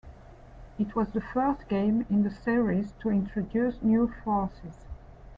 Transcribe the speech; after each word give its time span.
It 0.79 0.95
was 0.95 1.09
the 1.11 1.21
first 1.21 1.67
game 1.67 2.07
in 2.09 2.23
the 2.23 2.31
series 2.31 2.93
to 3.01 3.11
introduce 3.11 3.83
new 3.83 4.11
Forces. 4.23 4.87